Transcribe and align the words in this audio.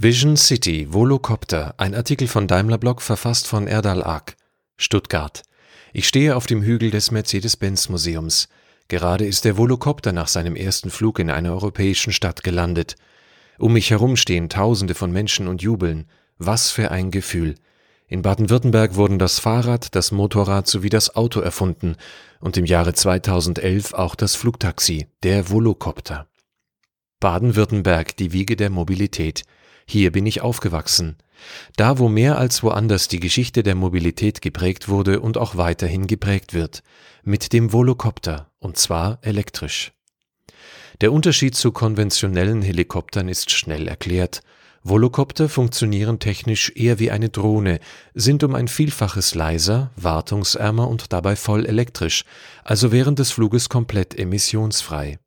Vision 0.00 0.36
City 0.36 0.86
Volocopter, 0.92 1.74
ein 1.76 1.92
Artikel 1.92 2.28
von 2.28 2.46
Daimler-Blog, 2.46 3.02
verfasst 3.02 3.48
von 3.48 3.66
Erdal 3.66 4.04
Ag, 4.04 4.36
Stuttgart. 4.76 5.42
Ich 5.92 6.06
stehe 6.06 6.36
auf 6.36 6.46
dem 6.46 6.62
Hügel 6.62 6.92
des 6.92 7.10
Mercedes-Benz-Museums. 7.10 8.48
Gerade 8.86 9.26
ist 9.26 9.44
der 9.44 9.56
Volocopter 9.56 10.12
nach 10.12 10.28
seinem 10.28 10.54
ersten 10.54 10.90
Flug 10.90 11.18
in 11.18 11.30
einer 11.30 11.50
europäischen 11.50 12.12
Stadt 12.12 12.44
gelandet. 12.44 12.94
Um 13.58 13.72
mich 13.72 13.90
herum 13.90 14.14
stehen 14.14 14.48
Tausende 14.48 14.94
von 14.94 15.10
Menschen 15.10 15.48
und 15.48 15.62
jubeln. 15.62 16.06
Was 16.38 16.70
für 16.70 16.92
ein 16.92 17.10
Gefühl. 17.10 17.56
In 18.06 18.22
Baden-Württemberg 18.22 18.94
wurden 18.94 19.18
das 19.18 19.40
Fahrrad, 19.40 19.96
das 19.96 20.12
Motorrad 20.12 20.68
sowie 20.68 20.90
das 20.90 21.16
Auto 21.16 21.40
erfunden 21.40 21.96
und 22.38 22.56
im 22.56 22.66
Jahre 22.66 22.94
2011 22.94 23.94
auch 23.94 24.14
das 24.14 24.36
Flugtaxi, 24.36 25.08
der 25.24 25.50
Volocopter. 25.50 26.28
Baden-Württemberg, 27.18 28.16
die 28.16 28.32
Wiege 28.32 28.54
der 28.54 28.70
Mobilität. 28.70 29.42
Hier 29.90 30.12
bin 30.12 30.26
ich 30.26 30.42
aufgewachsen. 30.42 31.16
Da, 31.76 31.98
wo 31.98 32.10
mehr 32.10 32.36
als 32.36 32.62
woanders 32.62 33.08
die 33.08 33.20
Geschichte 33.20 33.62
der 33.62 33.74
Mobilität 33.74 34.42
geprägt 34.42 34.88
wurde 34.88 35.20
und 35.20 35.38
auch 35.38 35.56
weiterhin 35.56 36.06
geprägt 36.06 36.52
wird. 36.52 36.82
Mit 37.24 37.54
dem 37.54 37.72
Volocopter, 37.72 38.50
und 38.58 38.76
zwar 38.76 39.18
elektrisch. 39.22 39.92
Der 41.00 41.10
Unterschied 41.10 41.54
zu 41.54 41.72
konventionellen 41.72 42.60
Helikoptern 42.60 43.28
ist 43.28 43.50
schnell 43.50 43.88
erklärt. 43.88 44.42
Volocopter 44.82 45.48
funktionieren 45.48 46.18
technisch 46.18 46.70
eher 46.74 46.98
wie 46.98 47.10
eine 47.10 47.30
Drohne, 47.30 47.80
sind 48.12 48.44
um 48.44 48.54
ein 48.54 48.68
Vielfaches 48.68 49.34
leiser, 49.34 49.90
wartungsärmer 49.96 50.86
und 50.86 51.14
dabei 51.14 51.34
voll 51.34 51.64
elektrisch, 51.64 52.24
also 52.62 52.92
während 52.92 53.18
des 53.20 53.30
Fluges 53.30 53.70
komplett 53.70 54.18
emissionsfrei. 54.18 55.18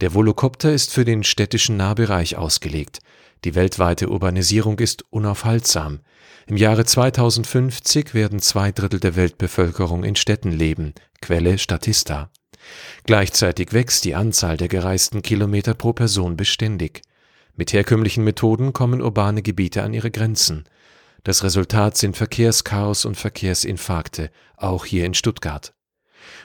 Der 0.00 0.14
Volocopter 0.14 0.72
ist 0.72 0.90
für 0.92 1.04
den 1.04 1.22
städtischen 1.22 1.76
Nahbereich 1.76 2.36
ausgelegt. 2.36 3.00
Die 3.44 3.56
weltweite 3.56 4.08
Urbanisierung 4.08 4.78
ist 4.78 5.04
unaufhaltsam. 5.10 6.00
Im 6.46 6.56
Jahre 6.56 6.84
2050 6.84 8.14
werden 8.14 8.38
zwei 8.38 8.70
Drittel 8.70 9.00
der 9.00 9.16
Weltbevölkerung 9.16 10.04
in 10.04 10.14
Städten 10.14 10.52
leben. 10.52 10.94
Quelle 11.20 11.58
Statista. 11.58 12.30
Gleichzeitig 13.04 13.72
wächst 13.72 14.04
die 14.04 14.14
Anzahl 14.14 14.56
der 14.56 14.68
gereisten 14.68 15.22
Kilometer 15.22 15.74
pro 15.74 15.92
Person 15.92 16.36
beständig. 16.36 17.02
Mit 17.56 17.72
herkömmlichen 17.72 18.22
Methoden 18.22 18.72
kommen 18.72 19.02
urbane 19.02 19.42
Gebiete 19.42 19.82
an 19.82 19.92
ihre 19.92 20.12
Grenzen. 20.12 20.64
Das 21.24 21.42
Resultat 21.42 21.96
sind 21.96 22.16
Verkehrschaos 22.16 23.04
und 23.04 23.16
Verkehrsinfarkte, 23.16 24.30
auch 24.56 24.84
hier 24.84 25.04
in 25.04 25.14
Stuttgart. 25.14 25.74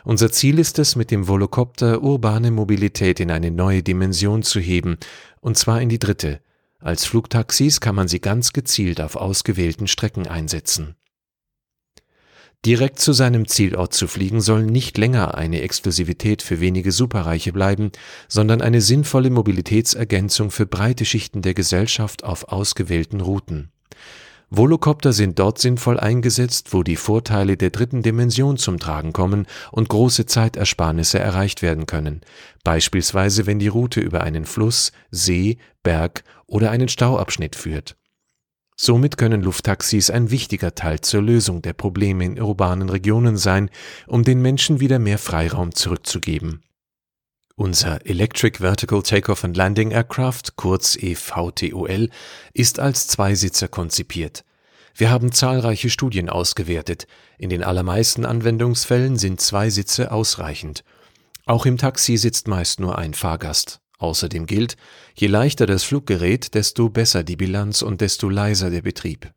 Unser 0.03 0.31
Ziel 0.31 0.57
ist 0.57 0.79
es, 0.79 0.95
mit 0.95 1.11
dem 1.11 1.27
Volocopter 1.27 2.01
urbane 2.01 2.49
Mobilität 2.49 3.19
in 3.19 3.29
eine 3.29 3.51
neue 3.51 3.83
Dimension 3.83 4.41
zu 4.41 4.59
heben, 4.59 4.97
und 5.41 5.57
zwar 5.57 5.81
in 5.81 5.89
die 5.89 5.99
dritte, 5.99 6.41
als 6.79 7.05
Flugtaxis 7.05 7.81
kann 7.81 7.95
man 7.95 8.07
sie 8.07 8.19
ganz 8.19 8.53
gezielt 8.53 9.01
auf 9.01 9.15
ausgewählten 9.15 9.87
Strecken 9.87 10.27
einsetzen. 10.27 10.95
Direkt 12.65 12.99
zu 12.99 13.13
seinem 13.13 13.47
Zielort 13.47 13.93
zu 13.93 14.07
fliegen 14.07 14.41
soll 14.41 14.63
nicht 14.63 14.97
länger 14.97 15.35
eine 15.35 15.61
Exklusivität 15.61 16.41
für 16.41 16.59
wenige 16.59 16.91
Superreiche 16.91 17.53
bleiben, 17.53 17.91
sondern 18.27 18.61
eine 18.61 18.81
sinnvolle 18.81 19.29
Mobilitätsergänzung 19.29 20.51
für 20.51 20.65
breite 20.65 21.05
Schichten 21.05 21.41
der 21.41 21.53
Gesellschaft 21.53 22.23
auf 22.23 22.49
ausgewählten 22.49 23.21
Routen. 23.21 23.71
Volocopter 24.49 25.11
sind 25.11 25.39
dort 25.39 25.59
sinnvoll 25.59 25.99
eingesetzt, 25.99 26.73
wo 26.73 26.81
die 26.81 26.95
Vorteile 26.95 27.57
der 27.57 27.69
dritten 27.69 28.01
Dimension 28.01 28.55
zum 28.55 28.79
Tragen 28.79 29.11
kommen 29.11 29.45
und 29.71 29.89
große 29.89 30.25
Zeitersparnisse 30.25 31.19
erreicht 31.19 31.61
werden 31.61 31.85
können, 31.85 32.21
beispielsweise 32.63 33.45
wenn 33.45 33.59
die 33.59 33.67
Route 33.67 33.99
über 33.99 34.21
einen 34.21 34.45
Fluss, 34.45 34.93
See, 35.11 35.57
Berg 35.83 36.23
oder 36.47 36.71
einen 36.71 36.89
Stauabschnitt 36.89 37.55
führt. 37.55 37.95
Somit 38.75 39.17
können 39.17 39.41
Lufttaxis 39.41 40.09
ein 40.09 40.31
wichtiger 40.31 40.75
Teil 40.75 41.01
zur 41.01 41.21
Lösung 41.21 41.61
der 41.61 41.73
Probleme 41.73 42.25
in 42.25 42.41
urbanen 42.41 42.89
Regionen 42.89 43.37
sein, 43.37 43.69
um 44.07 44.23
den 44.23 44.41
Menschen 44.41 44.79
wieder 44.79 44.99
mehr 44.99 45.17
Freiraum 45.17 45.73
zurückzugeben 45.73 46.61
unser 47.57 48.05
Electric 48.05 48.59
Vertical 48.59 49.01
Takeoff 49.01 49.43
and 49.43 49.57
Landing 49.57 49.89
Aircraft, 49.89 50.55
kurz 50.57 50.95
EVTOL, 50.95 52.09
ist 52.53 52.79
als 52.79 53.07
Zweisitzer 53.07 53.67
konzipiert. 53.67 54.45
Wir 54.93 55.09
haben 55.09 55.31
zahlreiche 55.31 55.89
Studien 55.89 56.29
ausgewertet. 56.29 57.07
In 57.39 57.49
den 57.49 57.63
allermeisten 57.63 58.25
Anwendungsfällen 58.25 59.17
sind 59.17 59.41
zwei 59.41 59.71
Sitze 59.71 60.11
ausreichend. 60.11 60.83
Auch 61.47 61.65
im 61.65 61.77
Taxi 61.77 62.17
sitzt 62.17 62.47
meist 62.47 62.79
nur 62.79 62.97
ein 62.99 63.15
Fahrgast. 63.15 63.81
Außerdem 63.97 64.45
gilt, 64.45 64.77
je 65.15 65.27
leichter 65.27 65.65
das 65.65 65.83
Fluggerät, 65.83 66.53
desto 66.53 66.89
besser 66.89 67.23
die 67.23 67.35
Bilanz 67.35 67.81
und 67.81 68.01
desto 68.01 68.29
leiser 68.29 68.69
der 68.69 68.81
Betrieb. 68.81 69.33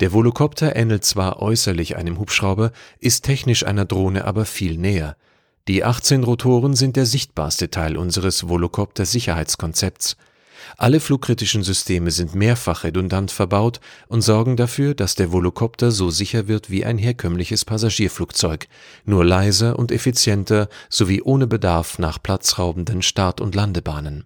Der 0.00 0.12
Volocopter 0.12 0.74
ähnelt 0.74 1.04
zwar 1.04 1.40
äußerlich 1.40 1.96
einem 1.96 2.18
Hubschrauber, 2.18 2.72
ist 2.98 3.24
technisch 3.24 3.64
einer 3.64 3.84
Drohne 3.84 4.24
aber 4.24 4.44
viel 4.44 4.78
näher. 4.78 5.16
Die 5.68 5.84
18 5.84 6.24
Rotoren 6.24 6.74
sind 6.74 6.96
der 6.96 7.06
sichtbarste 7.06 7.70
Teil 7.70 7.96
unseres 7.96 8.48
Volocopter-Sicherheitskonzepts. 8.48 10.16
Alle 10.76 11.00
flugkritischen 11.00 11.62
Systeme 11.62 12.10
sind 12.10 12.34
mehrfach 12.34 12.84
redundant 12.84 13.30
verbaut 13.30 13.80
und 14.08 14.22
sorgen 14.22 14.56
dafür, 14.56 14.94
dass 14.94 15.14
der 15.14 15.32
Volocopter 15.32 15.90
so 15.90 16.10
sicher 16.10 16.48
wird 16.48 16.70
wie 16.70 16.84
ein 16.84 16.98
herkömmliches 16.98 17.64
Passagierflugzeug, 17.64 18.68
nur 19.04 19.24
leiser 19.24 19.78
und 19.78 19.92
effizienter 19.92 20.68
sowie 20.88 21.22
ohne 21.22 21.46
Bedarf 21.46 21.98
nach 21.98 22.22
platzraubenden 22.22 23.02
Start- 23.02 23.40
und 23.40 23.54
Landebahnen. 23.54 24.24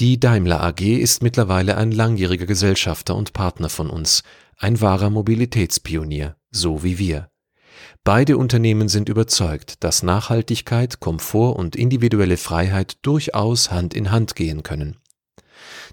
Die 0.00 0.18
Daimler 0.18 0.60
AG 0.60 0.80
ist 0.80 1.22
mittlerweile 1.22 1.76
ein 1.76 1.92
langjähriger 1.92 2.46
Gesellschafter 2.46 3.14
und 3.14 3.32
Partner 3.32 3.68
von 3.68 3.88
uns, 3.90 4.24
ein 4.58 4.80
wahrer 4.80 5.10
Mobilitätspionier, 5.10 6.36
so 6.50 6.82
wie 6.82 6.98
wir. 6.98 7.30
Beide 8.04 8.36
Unternehmen 8.36 8.88
sind 8.88 9.08
überzeugt, 9.08 9.82
dass 9.82 10.02
Nachhaltigkeit, 10.02 11.00
Komfort 11.00 11.56
und 11.56 11.76
individuelle 11.76 12.36
Freiheit 12.36 12.98
durchaus 13.02 13.70
Hand 13.70 13.94
in 13.94 14.10
Hand 14.10 14.36
gehen 14.36 14.62
können. 14.62 14.96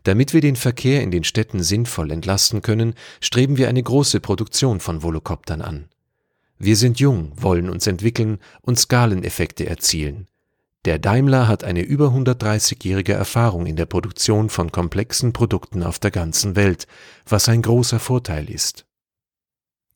Damit 0.04 0.34
wir 0.34 0.42
den 0.42 0.56
Verkehr 0.56 1.02
in 1.02 1.12
den 1.12 1.24
Städten 1.24 1.64
sinnvoll 1.64 2.12
entlasten 2.12 2.62
können, 2.62 2.96
streben 3.20 3.58
wir 3.58 3.70
eine 3.70 3.84
große 3.84 4.20
Produktion 4.20 4.80
von 4.80 5.04
Volocoptern 5.04 5.62
an. 5.62 5.90
Wir 6.58 6.76
sind 6.76 7.00
jung, 7.00 7.32
wollen 7.36 7.70
uns 7.70 7.88
entwickeln 7.88 8.40
und 8.62 8.80
Skaleneffekte 8.80 9.66
erzielen. 9.66 10.28
Der 10.86 10.98
Daimler 10.98 11.48
hat 11.48 11.64
eine 11.64 11.82
über 11.82 12.08
130-jährige 12.08 13.14
Erfahrung 13.14 13.68
in 13.68 13.76
der 13.76 13.86
Produktion 13.86 14.50
von 14.50 14.72
komplexen 14.72 15.32
Produkten 15.32 15.84
auf 15.84 16.00
der 16.00 16.10
ganzen 16.10 16.56
Welt, 16.56 16.88
was 17.28 17.50
ein 17.50 17.62
großer 17.62 18.00
Vorteil 18.00 18.50
ist. 18.50 18.86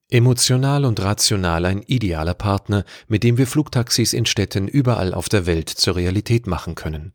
Emotional 0.09 0.85
und 0.85 1.01
rational 1.01 1.65
ein 1.65 1.81
idealer 1.81 2.35
Partner, 2.35 2.85
mit 3.07 3.23
dem 3.23 3.37
wir 3.37 3.47
Flugtaxis 3.47 4.13
in 4.13 4.25
Städten 4.25 4.67
überall 4.67 5.13
auf 5.13 5.29
der 5.29 5.45
Welt 5.45 5.69
zur 5.69 5.95
Realität 5.95 6.45
machen 6.45 6.75
können. 6.75 7.13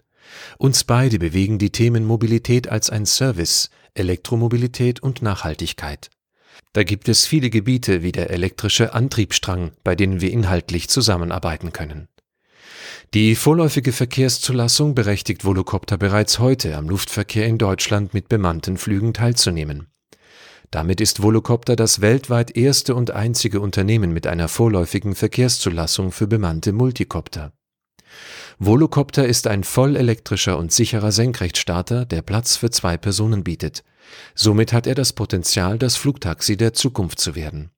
Uns 0.59 0.85
beide 0.85 1.19
bewegen 1.19 1.59
die 1.59 1.71
Themen 1.71 2.05
Mobilität 2.05 2.69
als 2.69 2.91
ein 2.91 3.07
Service, 3.07 3.71
Elektromobilität 3.95 5.01
und 5.01 5.23
Nachhaltigkeit. 5.23 6.11
Da 6.73 6.85
gibt 6.85 7.09
es 7.09 7.27
viele 7.27 7.51
Gebiete 7.51 8.03
wie 8.03 8.13
der 8.13 8.31
elektrische 8.31 8.95
Antriebsstrang, 8.95 9.73
bei 9.83 9.97
denen 9.97 10.21
wir 10.21 10.31
inhaltlich 10.31 10.89
zusammenarbeiten 10.89 11.73
können. 11.73 12.09
Die 13.13 13.35
vorläufige 13.35 13.93
Verkehrszulassung 13.93 14.95
berechtigt 14.95 15.45
Volocopter 15.45 15.99
bereits 15.99 16.39
heute 16.39 16.77
am 16.77 16.89
Luftverkehr 16.89 17.47
in 17.47 17.59
Deutschland 17.59 18.15
mit 18.15 18.29
bemannten 18.29 18.77
Flügen 18.77 19.13
teilzunehmen. 19.13 19.90
Damit 20.71 21.01
ist 21.01 21.21
Volocopter 21.21 21.75
das 21.75 22.01
weltweit 22.01 22.57
erste 22.57 22.95
und 22.95 23.11
einzige 23.11 23.61
Unternehmen 23.61 24.13
mit 24.13 24.29
einer 24.29 24.47
vorläufigen 24.47 25.17
Verkehrszulassung 25.17 26.13
für 26.13 26.29
bemannte 26.29 26.73
Multicopter. 26.73 27.53
Volocopter 28.59 29.27
ist 29.27 29.47
ein 29.47 29.65
vollelektrischer 29.65 30.59
und 30.59 30.71
sicherer 30.71 31.11
Senkrechtstarter, 31.11 32.05
der 32.05 32.23
Platz 32.23 32.57
für 32.57 32.71
zwei 32.71 32.97
Personen 32.97 33.43
bietet. 33.43 33.83
Somit 34.35 34.73
hat 34.73 34.87
er 34.87 34.95
das 34.95 35.13
Potenzial, 35.13 35.79
das 35.79 35.97
Flugtaxi 35.97 36.57
der 36.57 36.73
Zukunft 36.73 37.19
zu 37.19 37.35
werden. 37.35 37.71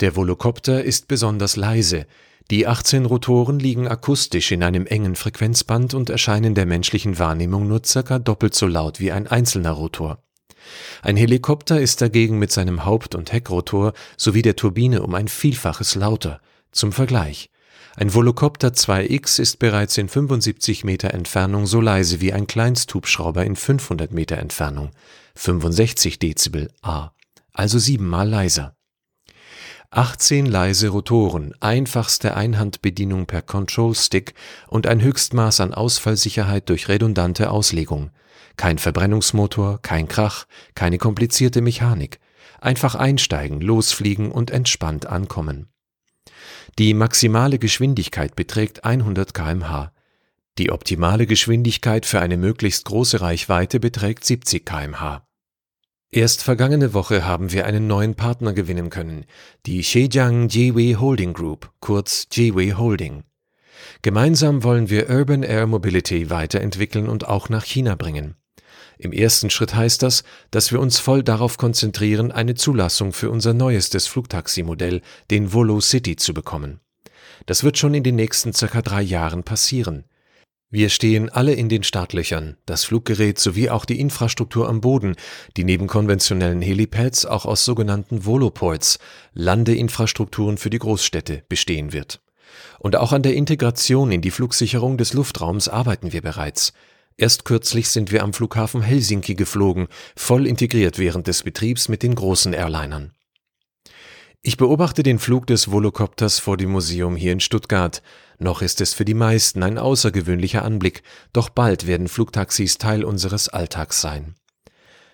Der 0.00 0.16
Volocopter 0.16 0.82
ist 0.82 1.06
besonders 1.08 1.56
leise. 1.56 2.06
Die 2.50 2.66
18 2.66 3.06
Rotoren 3.06 3.58
liegen 3.58 3.88
akustisch 3.88 4.52
in 4.52 4.62
einem 4.62 4.86
engen 4.86 5.16
Frequenzband 5.16 5.94
und 5.94 6.10
erscheinen 6.10 6.54
der 6.54 6.66
menschlichen 6.66 7.18
Wahrnehmung 7.18 7.68
nur 7.68 7.82
circa 7.84 8.18
doppelt 8.18 8.54
so 8.54 8.66
laut 8.66 9.00
wie 9.00 9.12
ein 9.12 9.26
einzelner 9.26 9.72
Rotor. 9.72 10.22
Ein 11.02 11.16
Helikopter 11.16 11.80
ist 11.80 12.00
dagegen 12.00 12.38
mit 12.38 12.52
seinem 12.52 12.84
Haupt- 12.84 13.14
und 13.14 13.32
Heckrotor 13.32 13.92
sowie 14.16 14.42
der 14.42 14.56
Turbine 14.56 15.02
um 15.02 15.14
ein 15.14 15.28
Vielfaches 15.28 15.94
lauter. 15.94 16.40
Zum 16.72 16.92
Vergleich. 16.92 17.50
Ein 17.96 18.12
Volocopter 18.12 18.68
2X 18.68 19.40
ist 19.40 19.58
bereits 19.58 19.96
in 19.96 20.08
75 20.08 20.84
Meter 20.84 21.14
Entfernung 21.14 21.66
so 21.66 21.80
leise 21.80 22.20
wie 22.20 22.32
ein 22.32 22.46
Kleinsthubschrauber 22.46 23.46
in 23.46 23.56
500 23.56 24.12
Meter 24.12 24.36
Entfernung. 24.36 24.90
65 25.34 26.18
Dezibel 26.18 26.70
A. 26.82 27.12
Also 27.54 27.78
siebenmal 27.78 28.28
leiser. 28.28 28.76
18 29.90 30.44
leise 30.44 30.88
Rotoren, 30.88 31.54
einfachste 31.60 32.36
Einhandbedienung 32.36 33.24
per 33.24 33.40
Control 33.40 33.94
Stick 33.94 34.34
und 34.68 34.86
ein 34.86 35.00
Höchstmaß 35.00 35.60
an 35.60 35.72
Ausfallsicherheit 35.72 36.68
durch 36.68 36.88
redundante 36.88 37.50
Auslegung. 37.50 38.10
Kein 38.56 38.78
Verbrennungsmotor, 38.78 39.80
kein 39.82 40.08
Krach, 40.08 40.46
keine 40.74 40.98
komplizierte 40.98 41.60
Mechanik. 41.60 42.20
Einfach 42.60 42.94
einsteigen, 42.94 43.60
losfliegen 43.60 44.32
und 44.32 44.50
entspannt 44.50 45.06
ankommen. 45.06 45.68
Die 46.78 46.94
maximale 46.94 47.58
Geschwindigkeit 47.58 48.36
beträgt 48.36 48.84
100 48.84 49.34
km/h. 49.34 49.92
Die 50.58 50.70
optimale 50.70 51.26
Geschwindigkeit 51.26 52.06
für 52.06 52.20
eine 52.20 52.36
möglichst 52.36 52.86
große 52.86 53.20
Reichweite 53.20 53.78
beträgt 53.78 54.24
70 54.24 54.64
km/h. 54.64 55.26
Erst 56.10 56.42
vergangene 56.42 56.94
Woche 56.94 57.26
haben 57.26 57.52
wir 57.52 57.66
einen 57.66 57.86
neuen 57.86 58.14
Partner 58.14 58.52
gewinnen 58.52 58.90
können, 58.90 59.26
die 59.66 59.82
Zhejiang 59.82 60.48
Jiwei 60.48 60.94
Holding 60.98 61.34
Group, 61.34 61.72
kurz 61.80 62.26
Jiwei 62.32 62.72
Holding. 62.72 63.24
Gemeinsam 64.02 64.62
wollen 64.62 64.88
wir 64.88 65.10
Urban 65.10 65.42
Air 65.42 65.66
Mobility 65.66 66.30
weiterentwickeln 66.30 67.08
und 67.08 67.26
auch 67.26 67.48
nach 67.48 67.64
China 67.64 67.96
bringen. 67.96 68.36
Im 68.98 69.12
ersten 69.12 69.50
Schritt 69.50 69.74
heißt 69.74 70.02
das, 70.02 70.24
dass 70.50 70.72
wir 70.72 70.80
uns 70.80 70.98
voll 70.98 71.22
darauf 71.22 71.58
konzentrieren, 71.58 72.32
eine 72.32 72.54
Zulassung 72.54 73.12
für 73.12 73.30
unser 73.30 73.54
neuestes 73.54 74.06
Flugtaxi-Modell, 74.06 75.02
den 75.30 75.52
Volo 75.52 75.80
City, 75.80 76.16
zu 76.16 76.32
bekommen. 76.32 76.80
Das 77.44 77.62
wird 77.62 77.78
schon 77.78 77.94
in 77.94 78.02
den 78.02 78.16
nächsten 78.16 78.52
circa 78.52 78.82
drei 78.82 79.02
Jahren 79.02 79.42
passieren. 79.42 80.04
Wir 80.68 80.88
stehen 80.88 81.28
alle 81.28 81.54
in 81.54 81.68
den 81.68 81.84
Startlöchern, 81.84 82.56
das 82.66 82.84
Fluggerät 82.84 83.38
sowie 83.38 83.70
auch 83.70 83.84
die 83.84 84.00
Infrastruktur 84.00 84.68
am 84.68 84.80
Boden, 84.80 85.14
die 85.56 85.62
neben 85.62 85.86
konventionellen 85.86 86.60
Helipads 86.60 87.24
auch 87.24 87.46
aus 87.46 87.64
sogenannten 87.64 88.26
Voloports, 88.26 88.98
Landeinfrastrukturen 89.32 90.58
für 90.58 90.70
die 90.70 90.80
Großstädte, 90.80 91.44
bestehen 91.48 91.92
wird. 91.92 92.20
Und 92.80 92.96
auch 92.96 93.12
an 93.12 93.22
der 93.22 93.34
Integration 93.34 94.10
in 94.10 94.22
die 94.22 94.32
Flugsicherung 94.32 94.98
des 94.98 95.12
Luftraums 95.12 95.68
arbeiten 95.68 96.12
wir 96.12 96.22
bereits. 96.22 96.72
Erst 97.18 97.46
kürzlich 97.46 97.88
sind 97.88 98.12
wir 98.12 98.22
am 98.22 98.34
Flughafen 98.34 98.82
Helsinki 98.82 99.34
geflogen, 99.34 99.88
voll 100.16 100.46
integriert 100.46 100.98
während 100.98 101.26
des 101.26 101.42
Betriebs 101.42 101.88
mit 101.88 102.02
den 102.02 102.14
großen 102.14 102.52
Airlinern. 102.52 103.12
Ich 104.42 104.58
beobachte 104.58 105.02
den 105.02 105.18
Flug 105.18 105.46
des 105.46 105.70
Volocopters 105.70 106.38
vor 106.38 106.58
dem 106.58 106.70
Museum 106.70 107.16
hier 107.16 107.32
in 107.32 107.40
Stuttgart. 107.40 108.02
Noch 108.38 108.60
ist 108.60 108.82
es 108.82 108.92
für 108.92 109.06
die 109.06 109.14
meisten 109.14 109.62
ein 109.62 109.78
außergewöhnlicher 109.78 110.62
Anblick, 110.62 111.02
doch 111.32 111.48
bald 111.48 111.86
werden 111.86 112.06
Flugtaxis 112.06 112.76
Teil 112.76 113.02
unseres 113.02 113.48
Alltags 113.48 114.00
sein. 114.02 114.34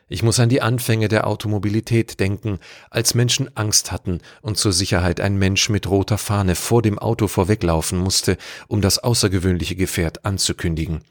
Ich 0.09 0.23
muss 0.23 0.41
an 0.41 0.51
die 0.51 0.61
Anfänge 0.61 1.09
der 1.09 1.27
Automobilität 1.27 2.21
denken, 2.21 2.59
als 2.91 3.15
Menschen 3.15 3.57
Angst 3.57 3.93
hatten 3.93 4.19
und 4.43 4.59
zur 4.59 4.73
Sicherheit 4.73 5.21
ein 5.21 5.39
Mensch 5.39 5.71
mit 5.71 5.89
roter 5.89 6.19
Fahne 6.19 6.57
vor 6.57 6.83
dem 6.83 6.99
Auto 6.99 7.29
vorweglaufen 7.29 7.99
musste, 7.99 8.37
um 8.67 8.83
das 8.83 8.99
außergewöhnliche 8.99 9.77
Gefährt 9.77 10.27
anzukündigen. 10.27 11.03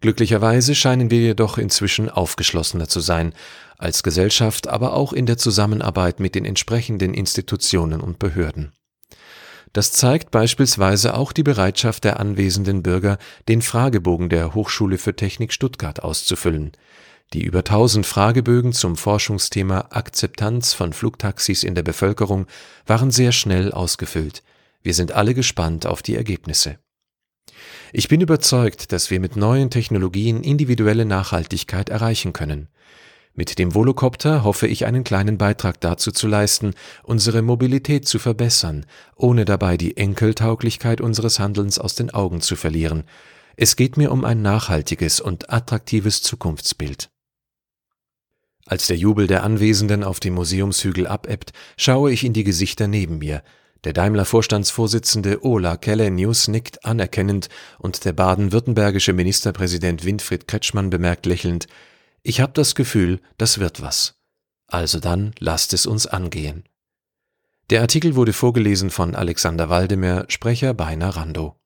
Glücklicherweise 0.00 0.74
scheinen 0.74 1.10
wir 1.10 1.20
jedoch 1.20 1.58
inzwischen 1.58 2.08
aufgeschlossener 2.08 2.88
zu 2.88 3.00
sein, 3.00 3.34
als 3.76 4.02
Gesellschaft, 4.02 4.68
aber 4.68 4.94
auch 4.94 5.12
in 5.12 5.26
der 5.26 5.36
Zusammenarbeit 5.36 6.20
mit 6.20 6.34
den 6.34 6.44
entsprechenden 6.44 7.14
Institutionen 7.14 8.00
und 8.00 8.18
Behörden. 8.18 8.72
Das 9.72 9.92
zeigt 9.92 10.30
beispielsweise 10.30 11.14
auch 11.14 11.32
die 11.32 11.44
Bereitschaft 11.44 12.04
der 12.04 12.18
anwesenden 12.18 12.82
Bürger, 12.82 13.18
den 13.48 13.62
Fragebogen 13.62 14.28
der 14.28 14.54
Hochschule 14.54 14.98
für 14.98 15.14
Technik 15.14 15.52
Stuttgart 15.52 16.02
auszufüllen. 16.02 16.72
Die 17.32 17.44
über 17.44 17.60
1000 17.60 18.04
Fragebögen 18.04 18.72
zum 18.72 18.96
Forschungsthema 18.96 19.86
Akzeptanz 19.90 20.72
von 20.72 20.92
Flugtaxis 20.92 21.62
in 21.62 21.76
der 21.76 21.84
Bevölkerung 21.84 22.46
waren 22.86 23.12
sehr 23.12 23.30
schnell 23.30 23.70
ausgefüllt. 23.70 24.42
Wir 24.82 24.94
sind 24.94 25.12
alle 25.12 25.34
gespannt 25.34 25.86
auf 25.86 26.02
die 26.02 26.16
Ergebnisse. 26.16 26.78
Ich 27.92 28.08
bin 28.08 28.20
überzeugt, 28.20 28.92
dass 28.92 29.10
wir 29.10 29.18
mit 29.18 29.36
neuen 29.36 29.70
Technologien 29.70 30.42
individuelle 30.42 31.04
Nachhaltigkeit 31.04 31.88
erreichen 31.88 32.32
können. 32.32 32.68
Mit 33.34 33.58
dem 33.58 33.74
Volocopter 33.74 34.44
hoffe 34.44 34.66
ich 34.66 34.86
einen 34.86 35.04
kleinen 35.04 35.38
Beitrag 35.38 35.80
dazu 35.80 36.10
zu 36.10 36.26
leisten, 36.26 36.74
unsere 37.02 37.42
Mobilität 37.42 38.06
zu 38.06 38.18
verbessern, 38.18 38.86
ohne 39.16 39.44
dabei 39.44 39.76
die 39.76 39.96
Enkeltauglichkeit 39.96 41.00
unseres 41.00 41.38
Handelns 41.38 41.78
aus 41.78 41.94
den 41.94 42.10
Augen 42.10 42.40
zu 42.40 42.56
verlieren. 42.56 43.04
Es 43.56 43.76
geht 43.76 43.96
mir 43.96 44.12
um 44.12 44.24
ein 44.24 44.42
nachhaltiges 44.42 45.20
und 45.20 45.52
attraktives 45.52 46.22
Zukunftsbild. 46.22 47.10
Als 48.66 48.86
der 48.86 48.96
Jubel 48.96 49.26
der 49.26 49.42
Anwesenden 49.42 50.04
auf 50.04 50.20
dem 50.20 50.34
Museumshügel 50.34 51.06
abebbt, 51.06 51.52
schaue 51.76 52.12
ich 52.12 52.24
in 52.24 52.32
die 52.32 52.44
Gesichter 52.44 52.88
neben 52.88 53.18
mir, 53.18 53.42
der 53.84 53.92
Daimler-Vorstandsvorsitzende 53.92 55.44
Ola 55.44 55.76
Källenius 55.76 56.48
nickt 56.48 56.84
anerkennend 56.84 57.48
und 57.78 58.04
der 58.04 58.12
baden-württembergische 58.12 59.12
Ministerpräsident 59.12 60.04
Winfried 60.04 60.48
Kretschmann 60.48 60.90
bemerkt 60.90 61.26
lächelnd, 61.26 61.66
ich 62.22 62.40
hab 62.40 62.54
das 62.54 62.74
Gefühl, 62.74 63.20
das 63.38 63.58
wird 63.58 63.80
was. 63.82 64.20
Also 64.66 65.00
dann 65.00 65.32
lasst 65.38 65.72
es 65.72 65.86
uns 65.86 66.06
angehen. 66.06 66.64
Der 67.70 67.80
Artikel 67.82 68.16
wurde 68.16 68.32
vorgelesen 68.32 68.90
von 68.90 69.14
Alexander 69.14 69.68
Waldemer, 69.68 70.24
Sprecher 70.28 70.74
bei 70.74 70.96
Narando. 70.96 71.59